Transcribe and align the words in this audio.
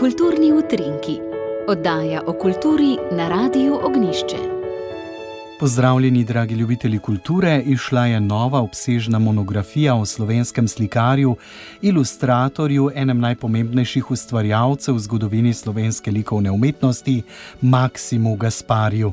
Kulturni 0.00 0.52
utrinki, 0.52 1.18
oddaja 1.68 2.22
o 2.26 2.32
kulturi 2.32 2.96
na 3.12 3.28
Radiu 3.28 3.74
Ognišče. 3.84 4.36
Pozdravljeni, 5.58 6.24
dragi 6.24 6.54
ljubitelji 6.54 6.98
kulture, 6.98 7.62
išla 7.66 8.06
je 8.06 8.20
nova 8.20 8.60
obsežna 8.60 9.18
monografija 9.18 9.94
o 9.94 10.06
slovenskem 10.06 10.68
slikarju, 10.68 11.36
ilustratorju, 11.82 12.90
enem 12.94 13.20
najpomembnejših 13.20 14.10
ustvarjalcev 14.10 14.94
v 14.94 14.98
zgodovini 14.98 15.52
slovenske 15.54 16.10
likovne 16.10 16.50
umetnosti, 16.50 17.22
Maksimu 17.60 18.36
Gasparju. 18.36 19.12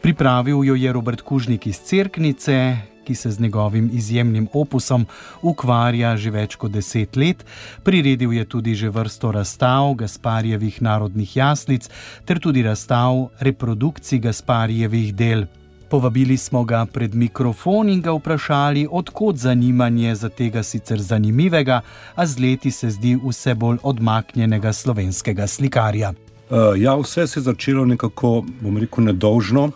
Pripravil 0.00 0.64
jo 0.64 0.74
je 0.74 0.92
Robert 0.92 1.20
Kužnik 1.20 1.66
iz 1.66 1.80
Cerknice, 1.80 2.76
ki 3.06 3.14
se 3.14 3.30
z 3.30 3.40
njegovim 3.40 3.90
izjemnim 3.92 4.48
opusom 4.52 5.06
ukvarja 5.42 6.16
že 6.16 6.30
več 6.34 6.56
kot 6.58 6.74
deset 6.74 7.16
let. 7.16 7.44
Priredil 7.86 8.32
je 8.32 8.44
tudi 8.44 8.74
že 8.74 8.90
vrsto 8.90 9.32
razstav 9.32 9.94
Gasparjevih 9.94 10.82
narodnih 10.82 11.36
jaslic 11.36 11.86
ter 12.24 12.42
tudi 12.42 12.62
razstav 12.66 13.28
reprodukcij 13.40 14.18
Gasparjevih 14.18 15.14
del. 15.14 15.46
Povabili 15.88 16.36
smo 16.36 16.64
ga 16.64 16.82
pred 16.86 17.14
mikrofon 17.14 17.88
in 17.88 18.00
ga 18.02 18.10
vprašali, 18.10 18.88
odkot 18.90 19.36
zanimanje 19.38 20.14
za 20.14 20.28
tega 20.28 20.62
sicer 20.62 20.98
zanimivega, 20.98 21.80
a 22.14 22.26
z 22.26 22.42
leti 22.42 22.70
se 22.70 22.90
zdi 22.90 23.14
vse 23.22 23.54
bolj 23.54 23.78
odmaknjenega 23.82 24.72
slovenskega 24.72 25.46
slikarja. 25.46 26.12
Uh, 26.50 26.74
ja, 26.78 26.96
vse 26.96 27.26
se 27.26 27.38
je 27.38 27.42
začelo 27.42 27.84
nekako, 27.84 28.42
bom 28.60 28.78
rekel, 28.78 29.04
nedolžno 29.04 29.70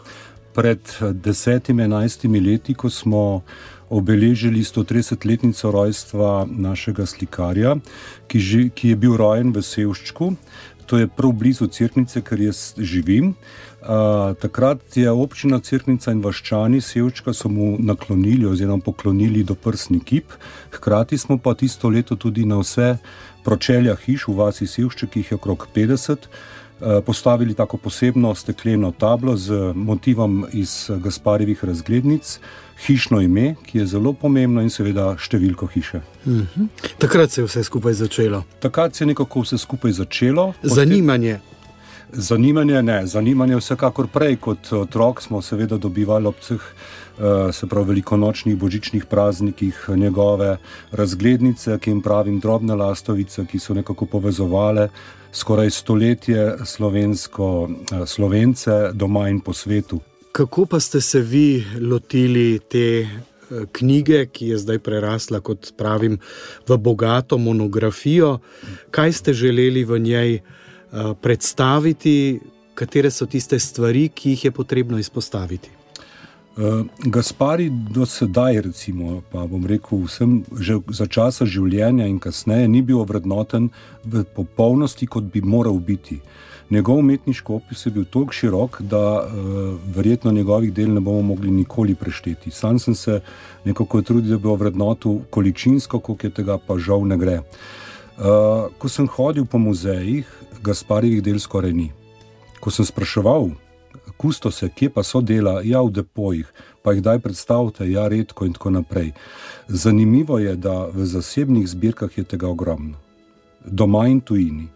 pred 0.54 0.80
desetimi, 1.12 1.84
enajstimi 1.86 2.40
leti, 2.40 2.74
ko 2.74 2.90
smo 2.90 3.42
obeležili 3.90 4.62
130-letnico 4.62 5.70
rojstva 5.70 6.46
našega 6.46 7.06
slikarja, 7.06 7.76
ki, 8.30 8.38
ži, 8.38 8.62
ki 8.74 8.92
je 8.92 8.96
bil 8.96 9.16
rojen 9.18 9.50
v 9.54 9.62
Sevščku, 9.66 10.30
to 10.90 10.98
je 10.98 11.06
prav 11.06 11.32
blizu 11.38 11.66
Cirknice, 11.70 12.22
ker 12.26 12.40
jaz 12.42 12.72
živim. 12.78 13.34
Uh, 13.80 14.34
takrat 14.42 14.96
je 14.96 15.10
občina 15.10 15.60
Cirknica 15.62 16.12
in 16.12 16.18
vaščani 16.20 16.80
Sevčka 16.84 17.32
so 17.32 17.48
mu 17.48 17.76
naklonili 17.78 18.46
oziroma 18.46 18.82
poklonili 18.84 19.44
do 19.46 19.54
prsni 19.54 20.00
kip, 20.04 20.34
hkrati 20.74 21.18
smo 21.18 21.38
pa 21.38 21.54
tisto 21.54 21.88
leto 21.88 22.16
tudi 22.16 22.44
na 22.44 22.58
vse 22.60 22.96
pročelja 23.46 23.94
hiš 24.02 24.26
v 24.28 24.34
vasi 24.42 24.66
Sevšček, 24.66 25.14
ki 25.14 25.22
jih 25.22 25.30
je 25.32 25.38
okrog 25.38 25.68
50. 25.74 26.26
Eh, 26.82 27.00
postavili 27.06 27.54
tako 27.54 27.76
posebno 27.76 28.34
stekleno 28.34 28.92
tablo 28.98 29.36
z 29.36 29.72
motivom 29.74 30.46
iz 30.52 30.90
Gasparjevih 30.96 31.64
razglednic, 31.64 32.38
hišno 32.86 33.20
ime, 33.20 33.54
ki 33.66 33.78
je 33.78 33.86
zelo 33.86 34.12
pomembno, 34.12 34.62
in 34.64 34.72
seveda 34.72 35.10
številko 35.18 35.66
hiše. 35.66 36.00
Uh 36.24 36.32
mhm. 36.32 36.46
-huh. 36.56 36.94
Takrat 36.98 37.30
se 37.30 37.40
je 37.40 37.44
vse 37.44 37.64
skupaj 37.64 37.92
začelo. 37.92 38.44
Takrat 38.60 38.94
se 38.94 39.04
je 39.04 39.06
nekako 39.06 39.40
vse 39.40 39.58
skupaj 39.58 39.92
začelo. 39.92 40.52
Zanimanje. 40.62 41.40
Zanimanje 42.12 42.82
ne, 42.82 43.06
zanimanje 43.06 43.56
vsekakor 43.56 44.06
prej 44.06 44.36
kot 44.36 44.72
otrok 44.72 45.22
smo 45.22 45.42
seveda 45.42 45.76
dobivali 45.76 46.26
ob 46.26 46.34
vseh, 46.40 46.60
eh, 47.18 47.52
se 47.52 47.66
pravi, 47.66 47.86
velikonočnih 47.88 48.56
božičnih 48.56 49.04
praznikih 49.04 49.84
njegove 49.96 50.56
razglednice, 50.92 51.78
ki 51.78 51.90
jim 51.90 52.02
pravim 52.02 52.40
drobne 52.40 52.74
lastovice, 52.74 53.46
ki 53.46 53.58
so 53.58 53.74
nekako 53.74 54.06
povezovale 54.06 54.88
skoraj 55.32 55.70
stoletje 55.70 56.56
slovensko, 56.64 57.70
eh, 57.70 58.06
slovence 58.06 58.70
doma 58.92 59.28
in 59.28 59.40
po 59.40 59.52
svetu. 59.52 60.00
Kako 60.32 60.66
pa 60.66 60.80
ste 60.80 61.00
se 61.00 61.20
vi 61.20 61.64
lotili 61.80 62.58
te 62.58 62.98
eh, 63.00 63.08
knjige, 63.72 64.26
ki 64.26 64.48
je 64.48 64.58
zdaj 64.58 64.78
prerasla, 64.78 65.40
kot 65.40 65.72
pravim, 65.76 66.18
v 66.68 66.76
bogato 66.76 67.38
monografijo? 67.38 68.38
Kaj 68.90 69.12
ste 69.12 69.32
želeli 69.32 69.84
v 69.84 69.98
njej 69.98 70.34
eh, 70.34 70.42
predstaviti, 71.22 72.40
katere 72.74 73.10
so 73.10 73.26
tiste 73.26 73.58
stvari, 73.58 74.08
ki 74.08 74.30
jih 74.30 74.44
je 74.44 74.50
potrebno 74.50 74.98
izpostaviti? 74.98 75.79
Uh, 76.58 76.86
Gaspari 77.06 77.70
do 77.70 78.02
sedaj, 78.06 78.60
recimo, 78.60 79.22
pa 79.30 79.46
bom 79.46 79.62
rekel, 79.62 80.02
vsem 80.02 80.42
že 80.58 80.80
za 80.90 81.06
časa 81.06 81.46
življenja 81.46 82.08
in 82.10 82.18
kasneje 82.18 82.66
ni 82.66 82.82
bil 82.82 82.98
ovrednoten 82.98 83.70
v 84.02 84.24
popolnosti, 84.34 85.06
kot 85.06 85.30
bi 85.30 85.40
moral 85.46 85.78
biti. 85.78 86.18
Njegov 86.70 86.98
umetniški 87.02 87.54
opis 87.54 87.86
je 87.86 87.92
bil 87.94 88.04
tako 88.04 88.34
širok, 88.34 88.80
da 88.82 89.22
uh, 89.22 89.78
verjetno 89.94 90.34
njegovih 90.34 90.74
del 90.74 90.90
ne 90.90 91.00
bomo 91.00 91.22
mogli 91.22 91.54
nikoli 91.54 91.94
prešteti. 91.94 92.50
Sam 92.50 92.78
sem 92.78 92.94
se 92.94 93.20
nekako 93.64 94.02
trudil, 94.02 94.34
da 94.34 94.42
bi 94.42 94.50
ovrednotil 94.50 95.22
količinsko, 95.30 96.02
koliko 96.02 96.26
je 96.26 96.34
tega 96.34 96.58
pa 96.58 96.78
žal 96.78 97.06
ne 97.06 97.18
gre. 97.18 97.40
Uh, 98.18 98.68
ko 98.78 98.90
sem 98.90 99.06
hodil 99.06 99.46
po 99.46 99.58
muzejih, 99.58 100.26
Gasparjevih 100.62 101.22
del 101.22 101.38
skoraj 101.38 101.72
ni. 101.72 101.92
Ko 102.60 102.74
sem 102.74 102.84
spraševal, 102.84 103.52
kustose, 104.20 104.68
kje 104.68 104.90
pa 104.92 105.04
so 105.06 105.22
dela, 105.24 105.60
ja, 105.64 105.80
v 105.80 105.94
depojih, 106.00 106.48
pa 106.84 106.92
jih 106.92 107.04
daj 107.04 107.22
predstavite, 107.24 107.88
ja, 107.88 108.04
redko 108.08 108.44
in 108.44 108.52
tako 108.56 108.74
naprej. 108.76 109.14
Zanimivo 109.68 110.38
je, 110.38 110.56
da 110.56 110.84
v 110.92 111.06
zasebnih 111.08 111.68
zbirkah 111.68 112.18
je 112.18 112.24
tega 112.24 112.48
ogromno, 112.48 113.00
doma 113.64 114.06
in 114.12 114.20
tujini. 114.20 114.68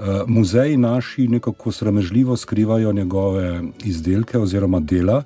Uh, 0.00 0.22
muzeji 0.26 0.78
naši 0.80 1.26
nekako 1.28 1.72
sramežljivo 1.72 2.36
skrivajo 2.36 2.92
njegove 2.92 3.62
izdelke 3.84 4.38
oziroma 4.38 4.80
dela. 4.80 5.22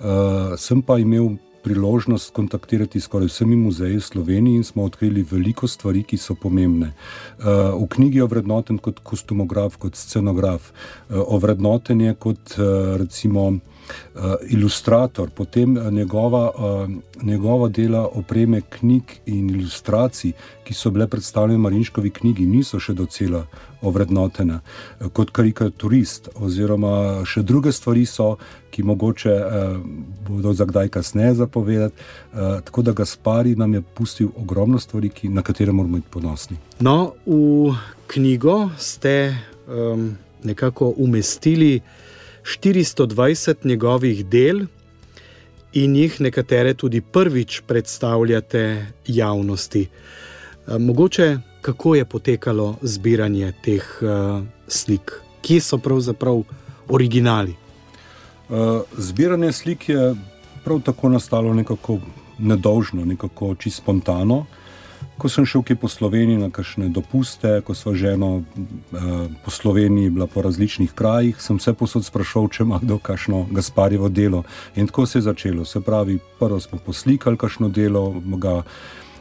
Uh, 0.00 0.56
sem 0.56 0.80
pa 0.82 0.96
imel 0.98 1.36
priložnost 1.64 2.34
kontaktirati 2.36 3.00
skoraj 3.00 3.30
vsemi 3.32 3.56
muzeji 3.56 3.96
v 3.96 4.00
Sloveniji 4.00 4.60
in 4.60 4.64
smo 4.64 4.84
odkrili 4.84 5.24
veliko 5.30 5.68
stvari, 5.68 6.02
ki 6.02 6.16
so 6.20 6.36
pomembne. 6.36 6.92
Eh, 6.92 7.44
v 7.80 7.86
knjigi 7.88 8.20
je 8.20 8.24
ovrednoten 8.24 8.78
kot 8.78 9.00
kostumograf, 9.02 9.76
kot 9.80 9.96
scenograf, 9.96 10.72
eh, 10.72 11.16
ovrednoten 11.16 12.00
je 12.00 12.14
kot 12.14 12.58
eh, 12.58 12.98
recimo. 12.98 13.52
Uh, 14.14 14.34
ilustrator, 14.48 15.30
potem 15.30 15.74
njegova, 15.90 16.50
uh, 16.54 16.90
njegova 17.22 17.68
dela 17.68 18.08
opreme 18.12 18.60
knjig 18.60 19.02
in 19.26 19.50
ilustracij, 19.50 20.32
ki 20.64 20.74
so 20.74 20.90
bile 20.90 21.06
predstavljene 21.06 21.58
v 21.58 21.62
Marinškovi 21.62 22.10
knjigi, 22.10 22.46
niso 22.46 22.80
še 22.80 22.94
docela 22.94 23.44
ovrednotene 23.82 24.60
kot 25.12 25.30
karikaturist, 25.34 26.28
oziroma 26.34 27.24
še 27.28 27.42
druge 27.42 27.72
stvari 27.72 28.06
so, 28.06 28.36
ki 28.70 28.82
mogoče 28.82 29.34
uh, 29.34 29.76
bodo 30.28 30.54
za 30.54 30.64
kdaj 30.64 30.88
kasneje 30.88 31.34
zapovedati. 31.42 31.94
Uh, 32.32 32.60
tako 32.64 32.82
da 32.82 32.92
Gaspari 32.92 33.54
nam 33.56 33.74
je 33.74 33.82
pustil 33.82 34.30
ogromno 34.36 34.78
stvari, 34.78 35.10
ki, 35.10 35.28
na 35.28 35.42
katere 35.42 35.72
moramo 35.72 36.00
biti 36.00 36.10
ponosni. 36.10 36.56
No, 36.80 37.12
v 37.26 37.74
knjigo 38.06 38.70
ste 38.78 39.36
um, 39.68 40.16
nekako 40.44 40.94
umestili 40.96 41.80
420 42.44 43.64
njegovih 43.64 44.26
del. 44.26 44.66
In 45.72 45.96
jih 45.96 46.20
nekatere 46.20 46.74
tudi 46.74 47.00
prvič 47.00 47.62
predstavljate 47.66 48.86
javnosti. 49.06 49.88
Mogoče 50.78 51.38
kako 51.64 51.94
je 51.94 52.04
potekalo 52.04 52.76
zbiranje 52.82 53.52
teh 53.64 53.84
uh, 54.02 54.44
slik, 54.68 55.12
kje 55.42 55.60
so 55.60 55.78
pravzaprav 55.78 56.42
originali? 56.88 57.54
Eh, 58.50 58.80
zbiranje 58.96 59.52
slik 59.52 59.88
je 59.88 60.14
prav 60.64 60.80
tako 60.80 61.08
nastalo 61.08 61.54
nekako 61.54 61.98
nedolžno, 62.38 63.04
nekako 63.04 63.54
čisto 63.54 63.82
spontano. 63.82 64.46
Ko 65.18 65.28
sem 65.28 65.46
šel 65.46 65.62
po 65.80 65.88
Sloveniji 65.88 66.38
na 66.38 66.50
kakšne 66.50 66.88
dopuste, 66.88 67.60
ko 67.62 67.74
smo 67.74 67.94
ženo 67.94 68.42
eh, 68.42 69.28
po 69.44 69.50
Sloveniji 69.50 70.10
bila 70.10 70.26
po 70.26 70.42
različnih 70.42 70.92
krajih, 70.92 71.40
sem 71.40 71.56
vse 71.56 71.74
posod 71.74 72.04
sprašal, 72.04 72.48
če 72.48 72.62
ima 72.62 72.78
kdo 72.82 72.98
kakšno 72.98 73.46
Gasparjevo 73.50 74.08
delo. 74.08 74.42
In 74.76 74.86
tako 74.86 75.06
se 75.06 75.18
je 75.18 75.22
začelo. 75.22 75.64
Se 75.64 75.80
pravi, 75.80 76.18
prvo 76.38 76.60
smo 76.60 76.78
poslikali 76.78 77.38
kakšno 77.38 77.68
delo, 77.68 78.10
ga 78.36 78.62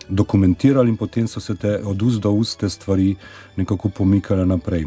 dokumentirali 0.09 0.89
in 0.89 0.97
potem 0.97 1.27
so 1.27 1.39
se 1.39 1.55
te 1.55 1.79
od 1.85 2.01
ust 2.01 2.21
do 2.21 2.31
ust 2.31 2.59
te 2.59 2.69
stvari 2.69 3.15
nekako 3.55 3.89
pomikale 3.89 4.45
naprej. 4.45 4.85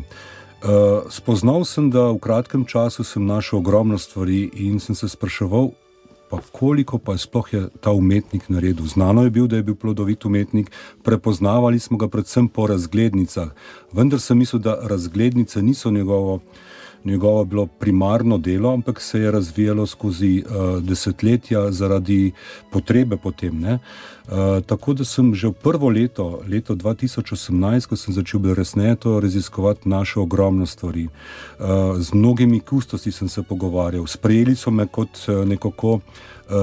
Uh, 0.66 1.06
spoznal 1.10 1.64
sem, 1.64 1.90
da 1.90 2.10
v 2.10 2.18
kratkem 2.18 2.64
času 2.64 3.04
sem 3.04 3.26
našel 3.26 3.58
ogromno 3.58 3.98
stvari 3.98 4.50
in 4.54 4.80
sem 4.80 4.94
se 4.94 5.08
spraševal, 5.08 5.70
pa 6.30 6.40
koliko 6.52 6.98
pa 6.98 7.16
sploh 7.18 7.52
je 7.52 7.68
ta 7.80 7.90
umetnik 7.90 8.48
naredil. 8.48 8.86
Znano 8.86 9.24
je 9.24 9.30
bil, 9.30 9.46
da 9.46 9.56
je 9.56 9.62
bil 9.62 9.74
plodovit 9.74 10.24
umetnik, 10.24 10.70
prepoznavali 11.02 11.78
smo 11.78 11.96
ga 11.96 12.08
predvsem 12.08 12.48
po 12.48 12.66
razglednicah, 12.66 13.50
vendar 13.92 14.20
sem 14.20 14.38
mislil, 14.38 14.62
da 14.62 14.78
razglednice 14.82 15.62
niso 15.62 15.90
njegovo 15.90 16.40
njegovo 17.06 17.44
bilo 17.44 17.66
primarno 17.66 18.38
delo, 18.38 18.72
ampak 18.72 19.00
se 19.00 19.20
je 19.20 19.30
razvijalo 19.30 19.86
skozi 19.86 20.44
uh, 20.46 20.82
desetletja 20.82 21.70
zaradi 21.72 22.32
potrebe 22.70 23.16
potem. 23.16 23.64
Uh, 23.64 23.78
tako 24.66 24.94
da 24.94 25.04
sem 25.04 25.34
že 25.34 25.48
v 25.48 25.52
prvo 25.52 25.88
leto, 25.88 26.40
leto 26.48 26.74
2018, 26.74 27.86
ko 27.86 27.96
sem 27.96 28.14
začel 28.14 28.40
bolj 28.40 28.54
resneje 28.54 28.96
to 28.96 29.20
raziskovati, 29.20 29.88
našel 29.88 30.22
ogromno 30.22 30.66
stvari. 30.66 31.06
Uh, 31.06 31.98
z 31.98 32.14
mnogimi 32.14 32.60
kustosi 32.60 33.12
sem 33.12 33.28
se 33.28 33.42
pogovarjal, 33.42 34.06
sprejeli 34.06 34.56
so 34.56 34.70
me 34.70 34.86
kot 34.86 35.26
nekako 35.46 36.00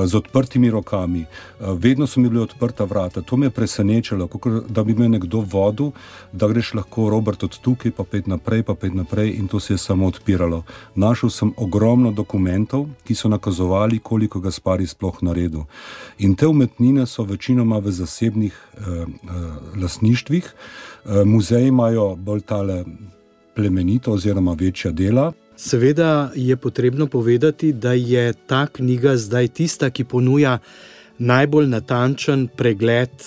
z 0.05 0.15
odprtimi 0.15 0.69
rokami, 0.71 1.25
vedno 1.59 2.07
so 2.07 2.19
mi 2.19 2.29
bile 2.29 2.41
odprta 2.41 2.83
vrata. 2.83 3.21
To 3.21 3.37
me 3.37 3.45
je 3.45 3.49
presenečalo, 3.49 4.29
da 4.69 4.83
bi 4.83 4.93
me 4.93 5.09
nekdo 5.09 5.43
vodil, 5.51 5.91
da 6.31 6.47
greš 6.47 6.73
lahko 6.73 7.09
Robert 7.09 7.43
od 7.43 7.59
tukaj, 7.59 7.91
pa 7.91 8.03
pet 8.03 8.27
naprej, 8.27 8.63
pa 8.63 8.75
pet 8.75 8.93
naprej 8.93 9.33
in 9.37 9.47
to 9.47 9.59
se 9.59 9.73
je 9.73 9.77
samo 9.77 10.07
odpiralo. 10.07 10.63
Našel 10.95 11.29
sem 11.29 11.53
ogromno 11.57 12.11
dokumentov, 12.11 12.87
ki 13.03 13.15
so 13.15 13.29
nakazovali, 13.29 13.99
koliko 13.99 14.39
Gaspari 14.39 14.87
sploh 14.87 15.21
naredil. 15.21 15.65
In 16.19 16.35
te 16.35 16.47
umetnine 16.47 17.05
so 17.05 17.23
večinoma 17.23 17.77
v 17.77 17.91
zasebnih 17.91 18.53
eh, 18.53 18.79
eh, 18.79 19.05
lasništvih, 19.81 20.45
eh, 20.45 21.23
muzeji 21.25 21.67
imajo 21.67 22.15
bolj 22.15 22.41
tale 22.41 22.83
plemenito 23.55 24.11
oziroma 24.11 24.55
večja 24.59 24.91
dela. 24.91 25.31
Seveda 25.63 26.31
je 26.35 26.57
potrebno 26.57 27.07
povedati, 27.07 27.73
da 27.73 27.93
je 27.93 28.33
ta 28.33 28.67
knjiga 28.67 29.15
zdaj 29.17 29.47
tista, 29.47 29.87
ki 29.89 30.03
ponuja 30.03 30.57
najbolj 31.17 31.69
natančen 31.71 32.47
pregled 32.47 33.23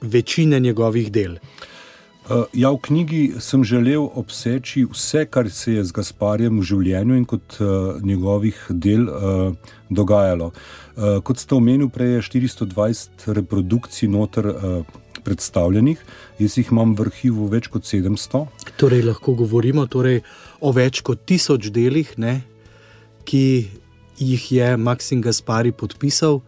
večine 0.00 0.60
njegovih 0.60 1.10
del. 1.12 1.34
Uh, 1.34 2.44
ja, 2.52 2.70
v 2.70 2.78
knjigi 2.82 3.22
sem 3.42 3.64
želel 3.64 4.06
obseči 4.14 4.84
vse, 4.92 5.24
kar 5.26 5.50
se 5.50 5.72
je 5.72 5.84
z 5.84 5.96
Gasparjem 5.98 6.60
v 6.60 6.68
življenju 6.70 7.18
in 7.18 7.26
kot 7.26 7.58
uh, 7.58 7.98
njegovih 8.06 8.62
del 8.70 9.08
uh, 9.08 9.74
dogajalo. 9.90 10.52
Uh, 10.52 11.18
kot 11.26 11.42
ste 11.42 11.58
omenili, 11.58 11.90
prej 11.90 12.20
je 12.20 12.22
420 12.30 13.32
reprodukcij 13.34 14.14
noter. 14.14 14.52
Uh, 14.54 15.04
predstavljenih, 15.28 16.00
jaz 16.38 16.56
jih 16.56 16.70
imam 16.72 16.94
v 16.96 17.04
arhivu 17.08 17.48
več 17.52 17.68
kot 17.72 17.84
700. 17.84 18.46
Torej, 18.78 19.02
lahko 19.02 19.34
govorimo 19.34 19.88
torej 19.90 20.20
o 20.62 20.70
več 20.70 21.00
kot 21.02 21.24
tisoč 21.26 21.72
delih, 21.74 22.12
ne, 22.22 22.36
ki 23.26 23.42
jih 24.22 24.44
je 24.54 24.68
Maksim 24.78 25.22
Gaspari 25.24 25.72
podpisal, 25.74 26.38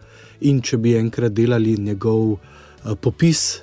in 0.47 0.61
če 0.63 0.79
bi 0.79 0.95
enkrat 0.99 1.35
delali 1.35 1.75
njegov 1.79 2.37
uh, 2.37 2.95
popis, 3.03 3.63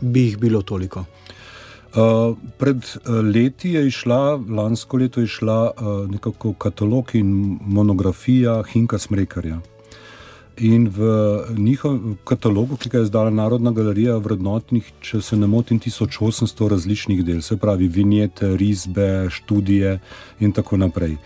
bi 0.00 0.30
jih 0.30 0.40
bilo 0.40 0.62
toliko. 0.64 1.04
Uh, 1.96 2.32
pred 2.60 2.80
uh, 2.80 3.20
leti 3.24 3.76
je 3.76 3.86
išla, 3.88 4.36
lansko 4.36 5.00
leto 5.00 5.20
je 5.20 5.28
išla 5.30 5.60
uh, 5.70 5.94
nekako 6.10 6.52
katalog 6.60 7.14
in 7.14 7.58
monografija 7.60 8.62
Hinka 8.72 8.98
Smrekarja. 8.98 9.60
In 10.56 10.88
v 10.88 11.00
njihovem 11.58 12.16
katalogu, 12.24 12.76
ki 12.76 12.88
ga 12.88 12.98
je 12.98 13.04
izdala 13.04 13.30
Narodna 13.30 13.70
galerija, 13.76 14.16
vrednotnih, 14.16 14.88
če 15.04 15.20
se 15.20 15.36
ne 15.36 15.46
motim, 15.46 15.80
1800 15.80 16.68
različnih 16.72 17.20
del, 17.24 17.42
se 17.44 17.58
pravi, 17.60 17.88
vinjete, 17.88 18.54
risbe, 18.56 19.28
študije 19.30 19.98
in 20.40 20.52
tako 20.56 20.76
naprej. 20.80 21.18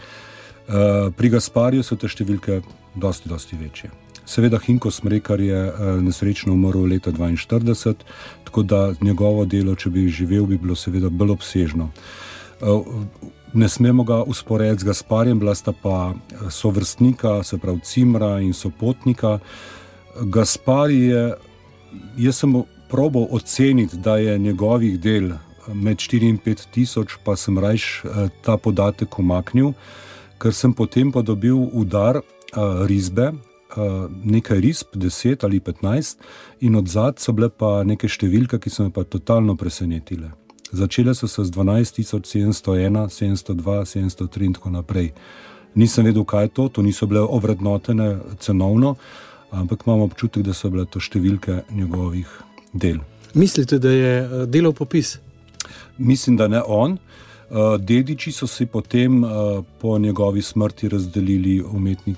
Uh, 0.71 1.13
pri 1.17 1.31
Gasparju 1.31 1.83
so 1.87 1.95
te 1.95 2.11
številke 2.11 2.61
dosti, 2.99 3.31
dosti 3.31 3.59
večje. 3.61 3.91
Seveda, 4.27 4.59
Hinko 4.59 4.91
Smrekar 4.91 5.41
je 5.43 5.63
uh, 5.69 5.93
nesrečno 6.03 6.55
umrl 6.55 6.91
leta 6.91 7.15
1942, 7.15 7.95
tako 8.51 8.63
da 8.67 8.83
njegovo 9.01 9.47
delo, 9.47 9.77
če 9.79 9.95
bi 9.95 10.09
živel, 10.11 10.47
bi 10.51 10.59
bilo 10.59 10.75
seveda 10.75 11.11
bolj 11.11 11.37
obsežno. 11.39 11.93
Uh, 13.51 13.55
ne 13.55 13.69
smemo 13.69 14.05
ga 14.05 14.23
usporediti 14.23 14.81
z 14.81 14.85
Gasparjem, 14.85 15.39
bila 15.39 15.55
sta 15.55 15.73
pa 15.73 16.15
eh, 16.15 16.51
sovrstnika, 16.51 17.43
se 17.43 17.59
pravi 17.59 17.81
Cimra 17.81 18.41
in 18.41 18.53
sopotnika. 18.53 19.39
Gaspar 20.21 20.91
je, 20.91 21.35
jaz 22.19 22.37
sem 22.37 22.63
probal 22.91 23.27
oceniti, 23.31 23.97
da 23.97 24.17
je 24.17 24.39
njegovih 24.39 25.01
del 25.01 25.33
eh, 25.33 25.39
med 25.75 25.97
4 25.97 26.29
in 26.29 26.39
5 26.39 26.67
tisoč, 26.71 27.17
pa 27.25 27.37
sem 27.37 27.59
rajš 27.59 28.05
eh, 28.05 28.29
ta 28.43 28.57
podatek 28.57 29.19
umaknil, 29.19 29.73
ker 30.39 30.55
sem 30.55 30.73
potem 30.73 31.13
pa 31.13 31.23
dobil 31.23 31.57
udar 31.73 32.21
risbe. 32.89 33.31
Nekaj 34.25 34.59
risb, 34.61 34.97
10 34.99 35.45
ali 35.47 35.61
15, 35.61 36.19
in 36.61 36.75
od 36.75 36.89
zadaj 36.91 37.23
so 37.23 37.33
bile 37.33 37.47
pa 37.49 37.85
neke 37.87 38.11
številke, 38.11 38.59
ki 38.59 38.71
so 38.71 38.89
me 38.89 38.91
pa 38.91 39.05
totalno 39.07 39.55
presenetile. 39.55 40.40
Začele 40.73 41.15
so 41.15 41.29
se 41.29 41.45
z 41.45 41.51
12.701, 41.51 43.09
702, 43.09 43.85
703 43.85 44.45
in 44.45 44.53
tako 44.53 44.71
naprej. 44.71 45.13
Nisem 45.75 46.05
vedel, 46.05 46.25
kaj 46.25 46.45
je 46.45 46.49
to, 46.49 46.69
to 46.69 46.83
niso 46.83 47.07
bile 47.07 47.21
ovrednotene 47.21 48.19
cenovno, 48.39 48.95
ampak 49.51 49.83
imam 49.87 50.01
občutek, 50.01 50.43
da 50.43 50.55
so 50.55 50.71
bile 50.71 50.87
to 50.87 51.01
številke 51.01 51.63
njegovih 51.71 52.27
del. 52.73 52.99
Mislite, 53.35 53.79
da 53.79 53.91
je 53.91 54.15
eh, 54.19 54.47
delal 54.47 54.73
popis? 54.73 55.19
Mislim, 55.99 56.37
da 56.37 56.49
ne 56.49 56.63
on. 56.67 56.99
Eh, 57.51 57.79
dediči 57.79 58.33
so 58.33 58.47
si 58.47 58.67
potem 58.67 59.25
eh, 59.25 59.29
po 59.81 59.99
njegovi 59.99 60.43
smrti 60.43 60.89
razdelili 60.89 61.63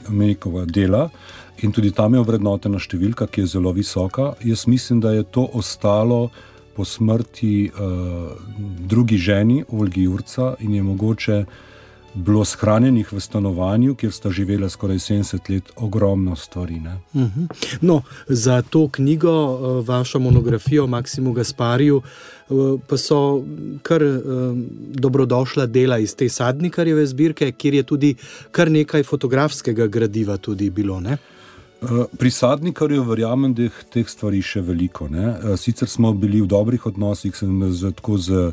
umetnikova 0.09 0.65
dela 0.65 1.09
in 1.63 1.73
tudi 1.73 1.91
tam 1.91 2.15
je 2.15 2.21
ovrednotena 2.21 2.79
številka, 2.79 3.27
ki 3.27 3.41
je 3.41 3.53
zelo 3.57 3.73
visoka. 3.73 4.35
Jaz 4.45 4.67
mislim, 4.67 5.01
da 5.01 5.13
je 5.13 5.23
to 5.23 5.49
ostalo 5.53 6.29
po 6.77 6.85
smrti 6.85 7.71
uh, 7.75 8.33
drugi 8.79 9.17
ženi, 9.17 9.65
Olgi 9.69 10.03
Jurca, 10.03 10.55
in 10.61 10.75
je 10.75 10.83
mogoče 10.83 11.45
bilo 12.15 12.45
shranjenih 12.45 13.13
v 13.13 13.21
stanovanju, 13.21 13.95
kjer 13.95 14.13
sta 14.13 14.31
živela 14.31 14.69
skoraj 14.69 14.97
70 14.97 15.51
let, 15.51 15.71
ogromno 15.77 16.37
stvari. 16.37 16.77
Uh 16.77 17.21
mhm. 17.21 17.41
-huh. 17.41 17.79
no, 17.81 18.03
za 18.29 18.63
to 18.63 18.89
knjigo, 18.89 19.33
uh, 19.33 19.89
vašo 19.89 20.19
monografijo 20.19 20.87
Maksimu 20.87 21.33
Gaspariju, 21.33 22.03
uh, 22.49 22.81
pa 22.89 22.97
so 22.97 23.45
kar 23.83 24.03
uh, 24.03 24.21
dobrodošla 24.95 25.67
dela 25.67 25.99
iz 25.99 26.17
te 26.17 26.29
sadnikarjeve 26.29 27.07
zbirke, 27.07 27.53
kjer 27.53 27.75
je 27.75 27.83
tudi 27.83 28.15
kar 28.51 28.71
nekaj 28.71 29.03
fotografskega 29.03 29.87
gradiva 29.87 30.37
tudi 30.37 30.71
bilo. 30.71 31.01
Ne? 31.01 31.17
Eh, 31.83 32.05
pri 32.19 32.31
sadnikarju 32.31 33.03
verjamem, 33.03 33.55
da 33.55 33.63
je 33.63 33.71
teh 33.91 34.07
stvari 34.09 34.39
še 34.43 34.61
veliko. 34.63 35.09
Ne? 35.11 35.35
Eh, 35.35 35.57
sicer 35.59 35.89
smo 35.91 36.13
bili 36.15 36.41
v 36.41 36.47
dobrih 36.47 36.87
odnosih 36.87 37.35
z, 37.35 37.91
tako 37.99 38.19
z 38.19 38.53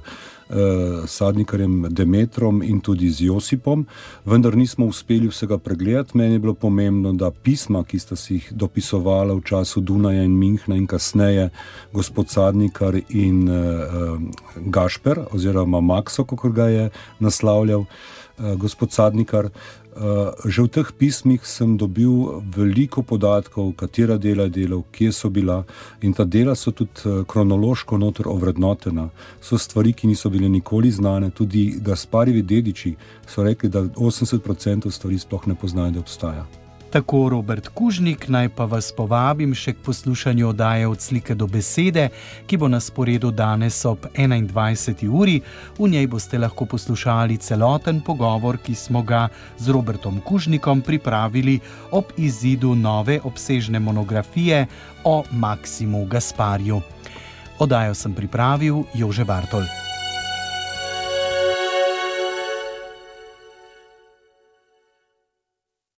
uh, 0.49 1.05
sadnikarjem 1.05 1.85
Demetrom 1.93 2.63
in 2.65 2.79
tudi 2.81 3.11
z 3.13 3.27
Josipom, 3.27 3.85
vendar 4.25 4.57
nismo 4.57 4.87
uspeli 4.89 5.29
vsega 5.29 5.59
pregledati. 5.61 6.17
Meni 6.17 6.39
je 6.39 6.39
bilo 6.39 6.53
pomembno, 6.53 7.13
da 7.13 7.29
pisma, 7.29 7.83
ki 7.85 7.99
sta 7.99 8.17
si 8.17 8.39
jih 8.39 8.47
dopisovala 8.51 9.37
v 9.37 9.45
času 9.45 9.81
Dunaja 9.81 10.23
in 10.25 10.33
Minhna 10.33 10.75
in 10.75 10.87
kasneje 10.89 11.51
gospod 11.93 12.33
Sadnikar 12.33 12.97
in 13.09 13.45
uh, 13.45 14.17
Gašper 14.57 15.27
oziroma 15.29 15.81
Makso, 15.81 16.25
kako 16.25 16.49
ga 16.49 16.65
je 16.73 16.89
naslavljal 17.19 17.85
uh, 17.85 17.93
gospod 18.39 18.91
Sadnikar, 18.91 19.49
Eh, 19.99 20.31
že 20.47 20.63
v 20.63 20.71
teh 20.71 20.89
pismih 20.95 21.43
sem 21.43 21.75
dobil 21.75 22.39
veliko 22.55 23.03
podatkov, 23.03 23.75
katera 23.75 24.15
dela 24.15 24.47
je 24.47 24.63
delal, 24.63 24.85
kje 24.95 25.11
so 25.11 25.27
bila 25.27 25.67
in 25.99 26.15
ta 26.15 26.23
dela 26.23 26.55
so 26.55 26.71
tudi 26.71 27.03
eh, 27.03 27.25
kronološko 27.27 27.97
noter 27.97 28.31
ovrednotena. 28.31 29.09
So 29.41 29.57
stvari, 29.57 29.91
ki 29.91 30.07
niso 30.07 30.29
bile 30.29 30.47
nikoli 30.47 30.91
znane, 30.91 31.33
tudi 31.35 31.81
Gasparjevi 31.83 32.41
dediči 32.41 32.95
so 33.27 33.43
rekli, 33.43 33.69
da 33.69 33.83
80% 33.83 34.87
stvari 34.87 35.19
sploh 35.19 35.47
ne 35.47 35.55
poznajo, 35.59 35.91
da 35.91 35.99
obstaja. 35.99 36.58
Tako 36.89 37.29
Robert 37.29 37.67
Kužnik, 37.67 38.27
naj 38.27 38.47
pa 38.49 38.65
vas 38.65 38.87
povabim 38.97 39.51
še 39.53 39.75
k 39.77 39.83
poslušanju 39.85 40.47
oddaje 40.49 40.87
od 40.89 41.01
slike 41.01 41.35
do 41.37 41.45
besede, 41.45 42.07
ki 42.49 42.57
bo 42.57 42.65
na 42.65 42.79
sporedu 42.81 43.29
danes 43.29 43.77
ob 43.85 44.07
21. 44.17 45.05
uri. 45.05 45.35
V 45.77 45.89
njej 45.89 46.07
boste 46.09 46.39
lahko 46.41 46.65
poslušali 46.65 47.37
celoten 47.37 48.01
pogovor, 48.01 48.57
ki 48.57 48.73
smo 48.75 49.03
ga 49.05 49.27
z 49.57 49.69
Robertom 49.69 50.17
Kužnikom 50.25 50.81
pripravili 50.81 51.59
ob 51.91 52.09
izidu 52.17 52.73
nove 52.75 53.19
obsežne 53.23 53.79
monografije 53.79 54.65
o 55.03 55.21
Maksimu 55.31 56.07
Gasparju. 56.09 56.81
Oddajo 57.59 57.93
sem 57.93 58.17
pripravil 58.17 58.81
Jože 58.97 59.29
Bartol. 59.29 59.88